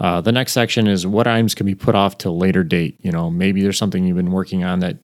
Uh, 0.01 0.21
the 0.21 0.33
next 0.33 0.53
section 0.53 0.89
is 0.89 1.07
what 1.07 1.27
items 1.27 1.55
can 1.55 1.67
be 1.67 1.75
put 1.75 1.95
off 1.95 2.19
till 2.19 2.37
later 2.37 2.65
date. 2.65 2.97
You 3.03 3.13
know, 3.13 3.31
maybe 3.31 3.63
there's 3.63 3.79
something 3.79 4.05
you've 4.05 4.17
been 4.17 4.33
working 4.33 4.65
on 4.65 4.81
that 4.81 4.97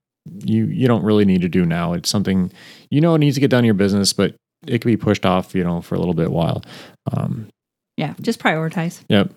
you 0.44 0.64
you 0.66 0.88
don't 0.88 1.04
really 1.04 1.24
need 1.24 1.42
to 1.42 1.48
do 1.48 1.64
now. 1.64 1.92
It's 1.92 2.08
something 2.08 2.50
you 2.90 3.00
know 3.00 3.14
it 3.14 3.18
needs 3.18 3.36
to 3.36 3.40
get 3.40 3.50
done 3.50 3.60
in 3.60 3.66
your 3.66 3.74
business, 3.74 4.12
but 4.12 4.34
it 4.66 4.80
can 4.80 4.90
be 4.90 4.96
pushed 4.96 5.26
off, 5.26 5.54
you 5.54 5.62
know, 5.62 5.80
for 5.80 5.94
a 5.94 5.98
little 5.98 6.14
bit 6.14 6.32
while. 6.32 6.62
Um, 7.12 7.48
yeah, 7.96 8.14
just 8.20 8.40
prioritize. 8.40 9.02
Yep. 9.08 9.32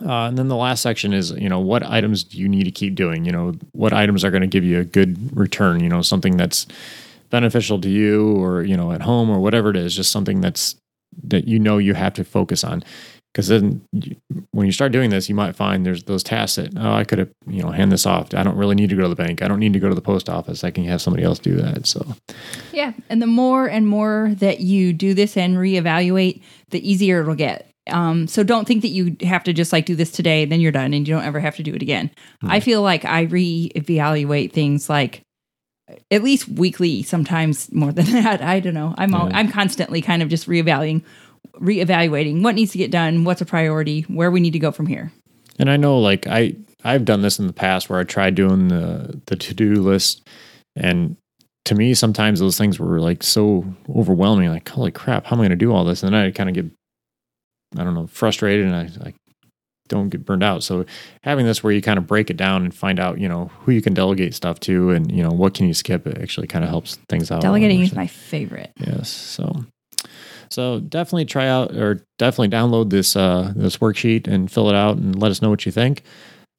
Uh, 0.00 0.28
and 0.28 0.38
then 0.38 0.48
the 0.48 0.56
last 0.56 0.80
section 0.80 1.12
is, 1.12 1.32
you 1.32 1.48
know, 1.48 1.60
what 1.60 1.82
items 1.82 2.24
do 2.24 2.38
you 2.38 2.48
need 2.48 2.64
to 2.64 2.70
keep 2.70 2.94
doing? 2.94 3.24
You 3.24 3.32
know, 3.32 3.54
what 3.72 3.92
items 3.92 4.24
are 4.24 4.30
going 4.30 4.42
to 4.42 4.46
give 4.46 4.64
you 4.64 4.78
a 4.78 4.84
good 4.84 5.36
return? 5.36 5.80
You 5.80 5.88
know, 5.88 6.02
something 6.02 6.36
that's 6.36 6.66
beneficial 7.32 7.80
to 7.80 7.88
you 7.88 8.36
or 8.36 8.62
you 8.62 8.76
know 8.76 8.92
at 8.92 9.02
home 9.02 9.28
or 9.28 9.40
whatever 9.40 9.70
it 9.70 9.76
is 9.76 9.96
just 9.96 10.12
something 10.12 10.40
that's 10.40 10.76
that 11.24 11.48
you 11.48 11.58
know 11.58 11.78
you 11.78 11.94
have 11.94 12.14
to 12.14 12.22
focus 12.22 12.62
on. 12.62 12.84
Because 13.32 13.48
then 13.48 13.80
you, 13.92 14.14
when 14.50 14.66
you 14.66 14.72
start 14.72 14.92
doing 14.92 15.08
this 15.08 15.26
you 15.30 15.34
might 15.34 15.56
find 15.56 15.86
there's 15.86 16.04
those 16.04 16.22
tasks 16.22 16.56
that 16.56 16.74
oh 16.76 16.92
i 16.92 17.02
could 17.02 17.18
have 17.18 17.30
you 17.46 17.62
know 17.62 17.70
hand 17.70 17.90
this 17.90 18.04
off. 18.06 18.34
I 18.34 18.42
don't 18.42 18.56
really 18.56 18.74
need 18.74 18.90
to 18.90 18.96
go 18.96 19.02
to 19.02 19.08
the 19.08 19.16
bank. 19.16 19.42
I 19.42 19.48
don't 19.48 19.58
need 19.58 19.72
to 19.72 19.80
go 19.80 19.88
to 19.88 19.94
the 19.94 20.02
post 20.02 20.28
office. 20.28 20.62
I 20.62 20.70
can 20.70 20.84
have 20.84 21.00
somebody 21.00 21.24
else 21.24 21.38
do 21.38 21.56
that. 21.56 21.86
So 21.86 22.06
yeah 22.72 22.92
and 23.08 23.20
the 23.22 23.26
more 23.26 23.66
and 23.66 23.88
more 23.88 24.34
that 24.36 24.60
you 24.60 24.92
do 24.92 25.14
this 25.14 25.36
and 25.36 25.56
reevaluate 25.56 26.42
the 26.68 26.88
easier 26.88 27.22
it'll 27.22 27.34
get. 27.34 27.68
Um, 27.88 28.28
so 28.28 28.44
don't 28.44 28.68
think 28.68 28.82
that 28.82 28.88
you 28.88 29.16
have 29.22 29.42
to 29.42 29.52
just 29.52 29.72
like 29.72 29.86
do 29.86 29.96
this 29.96 30.12
today 30.12 30.44
then 30.44 30.60
you're 30.60 30.70
done 30.70 30.92
and 30.92 31.08
you 31.08 31.14
don't 31.14 31.24
ever 31.24 31.40
have 31.40 31.56
to 31.56 31.62
do 31.62 31.74
it 31.74 31.82
again. 31.82 32.10
Mm-hmm. 32.10 32.50
i 32.52 32.60
feel 32.60 32.82
like 32.82 33.04
i 33.04 33.26
reevaluate 33.26 34.52
things 34.52 34.88
like 34.88 35.22
at 36.10 36.22
least 36.22 36.48
weekly, 36.48 37.02
sometimes 37.02 37.72
more 37.72 37.92
than 37.92 38.06
that. 38.12 38.42
I 38.42 38.60
don't 38.60 38.74
know. 38.74 38.94
I'm 38.98 39.14
all, 39.14 39.28
I'm 39.32 39.50
constantly 39.50 40.02
kind 40.02 40.22
of 40.22 40.28
just 40.28 40.48
reevaluating, 40.48 41.02
reevaluating 41.56 42.42
what 42.42 42.54
needs 42.54 42.72
to 42.72 42.78
get 42.78 42.90
done, 42.90 43.24
what's 43.24 43.40
a 43.40 43.46
priority, 43.46 44.02
where 44.02 44.30
we 44.30 44.40
need 44.40 44.52
to 44.52 44.58
go 44.58 44.72
from 44.72 44.86
here. 44.86 45.12
And 45.58 45.70
I 45.70 45.76
know, 45.76 45.98
like 45.98 46.26
I 46.26 46.56
I've 46.84 47.04
done 47.04 47.22
this 47.22 47.38
in 47.38 47.46
the 47.46 47.52
past 47.52 47.88
where 47.88 48.00
I 48.00 48.04
tried 48.04 48.34
doing 48.34 48.68
the 48.68 49.20
the 49.26 49.36
to 49.36 49.54
do 49.54 49.74
list, 49.74 50.26
and 50.74 51.16
to 51.64 51.74
me, 51.74 51.94
sometimes 51.94 52.40
those 52.40 52.58
things 52.58 52.78
were 52.78 53.00
like 53.00 53.22
so 53.22 53.64
overwhelming. 53.88 54.48
Like, 54.50 54.68
holy 54.68 54.90
crap, 54.90 55.26
how 55.26 55.36
am 55.36 55.40
I 55.40 55.44
going 55.44 55.50
to 55.50 55.56
do 55.56 55.72
all 55.72 55.84
this? 55.84 56.02
And 56.02 56.12
then 56.12 56.20
I 56.20 56.30
kind 56.30 56.48
of 56.48 56.54
get, 56.54 56.66
I 57.78 57.84
don't 57.84 57.94
know, 57.94 58.06
frustrated, 58.06 58.66
and 58.66 58.74
I 58.74 59.04
like 59.04 59.14
don't 59.92 60.08
get 60.08 60.24
burned 60.24 60.42
out. 60.42 60.64
So 60.64 60.86
having 61.22 61.44
this 61.44 61.62
where 61.62 61.72
you 61.72 61.82
kind 61.82 61.98
of 61.98 62.06
break 62.06 62.30
it 62.30 62.36
down 62.36 62.64
and 62.64 62.74
find 62.74 62.98
out, 62.98 63.20
you 63.20 63.28
know, 63.28 63.50
who 63.60 63.72
you 63.72 63.82
can 63.82 63.92
delegate 63.92 64.34
stuff 64.34 64.58
to 64.60 64.90
and, 64.90 65.12
you 65.12 65.22
know, 65.22 65.30
what 65.30 65.52
can 65.54 65.66
you 65.66 65.74
skip, 65.74 66.06
it 66.06 66.18
actually 66.18 66.46
kind 66.46 66.64
of 66.64 66.70
helps 66.70 66.96
things 67.08 67.30
out. 67.30 67.42
Delegating 67.42 67.80
is 67.80 67.94
my 67.94 68.06
favorite. 68.06 68.72
Yes. 68.78 69.10
So 69.10 69.66
so 70.48 70.80
definitely 70.80 71.26
try 71.26 71.46
out 71.46 71.74
or 71.74 72.04
definitely 72.18 72.48
download 72.48 72.90
this 72.90 73.16
uh, 73.16 73.52
this 73.54 73.78
worksheet 73.78 74.26
and 74.26 74.50
fill 74.50 74.68
it 74.68 74.74
out 74.74 74.96
and 74.96 75.20
let 75.20 75.30
us 75.30 75.42
know 75.42 75.50
what 75.50 75.66
you 75.66 75.72
think. 75.72 76.02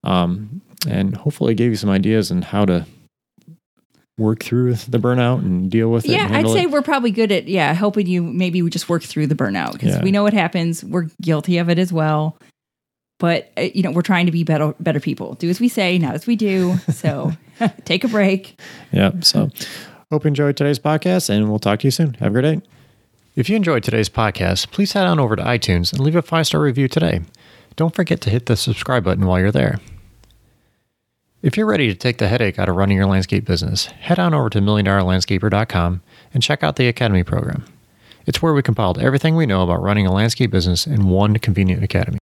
Um, 0.03 0.61
and 0.87 1.15
hopefully 1.15 1.55
gave 1.55 1.71
you 1.71 1.77
some 1.77 1.89
ideas 1.89 2.31
on 2.31 2.41
how 2.41 2.65
to 2.65 2.85
work 4.17 4.43
through 4.43 4.75
the 4.75 4.99
burnout 4.99 5.39
and 5.39 5.71
deal 5.71 5.89
with 5.89 6.05
it. 6.05 6.11
Yeah, 6.11 6.27
I'd 6.29 6.47
say 6.49 6.63
it. 6.63 6.71
we're 6.71 6.83
probably 6.83 7.11
good 7.11 7.31
at 7.31 7.47
yeah 7.47 7.73
helping 7.73 8.07
you. 8.07 8.21
Maybe 8.21 8.61
we 8.61 8.69
just 8.69 8.89
work 8.89 9.03
through 9.03 9.27
the 9.27 9.35
burnout 9.35 9.73
because 9.73 9.95
yeah. 9.95 10.03
we 10.03 10.11
know 10.11 10.23
what 10.23 10.33
happens. 10.33 10.83
We're 10.83 11.07
guilty 11.21 11.57
of 11.57 11.69
it 11.69 11.79
as 11.79 11.91
well 11.91 12.37
but 13.19 13.51
uh, 13.57 13.61
you 13.61 13.81
know 13.83 13.91
we're 13.91 14.01
trying 14.01 14.25
to 14.25 14.31
be 14.31 14.43
better 14.43 14.73
better 14.79 14.99
people. 14.99 15.35
Do 15.35 15.49
as 15.49 15.59
we 15.59 15.69
say 15.69 15.97
not 15.97 16.15
as 16.15 16.27
we 16.27 16.35
do. 16.35 16.77
So 16.91 17.31
take 17.85 18.03
a 18.03 18.07
break. 18.07 18.59
Yeah 18.91 19.11
so 19.21 19.49
hope 20.11 20.23
you 20.25 20.27
enjoyed 20.27 20.57
today's 20.57 20.79
podcast 20.79 21.29
and 21.29 21.49
we'll 21.49 21.59
talk 21.59 21.79
to 21.79 21.87
you 21.87 21.91
soon. 21.91 22.15
Have 22.15 22.35
a 22.35 22.41
great 22.41 22.59
day. 22.59 22.67
If 23.35 23.49
you 23.49 23.55
enjoyed 23.55 23.83
today's 23.83 24.09
podcast 24.09 24.71
please 24.71 24.93
head 24.93 25.07
on 25.07 25.19
over 25.19 25.35
to 25.35 25.43
itunes 25.43 25.91
and 25.91 26.01
leave 26.01 26.15
a 26.15 26.21
five 26.21 26.47
star 26.47 26.61
review 26.61 26.87
today. 26.87 27.21
Don't 27.75 27.95
forget 27.95 28.21
to 28.21 28.29
hit 28.29 28.45
the 28.45 28.55
subscribe 28.55 29.03
button 29.03 29.25
while 29.25 29.39
you're 29.39 29.51
there. 29.51 29.79
If 31.41 31.57
you're 31.57 31.65
ready 31.65 31.87
to 31.87 31.95
take 31.95 32.19
the 32.19 32.27
headache 32.27 32.57
out 32.59 32.69
of 32.69 32.75
running 32.75 32.97
your 32.97 33.07
landscape 33.07 33.45
business 33.45 33.87
head 33.87 34.19
on 34.19 34.33
over 34.33 34.49
to 34.51 34.59
milliondollarlandscaper.com 34.59 36.01
and 36.33 36.43
check 36.43 36.63
out 36.63 36.77
the 36.77 36.87
academy 36.87 37.23
program. 37.23 37.65
It's 38.25 38.41
where 38.41 38.53
we 38.53 38.61
compiled 38.61 38.99
everything 38.99 39.35
we 39.35 39.45
know 39.45 39.63
about 39.63 39.81
running 39.81 40.07
a 40.07 40.13
landscape 40.13 40.51
business 40.51 40.87
in 40.87 41.09
one 41.09 41.37
convenient 41.39 41.83
academy 41.83 42.19